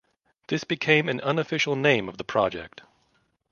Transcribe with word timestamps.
This 0.47 0.63
became 0.63 1.07
an 1.09 1.21
unofficial 1.21 1.75
name 1.75 2.09
of 2.09 2.17
the 2.17 2.23
project. 2.23 2.81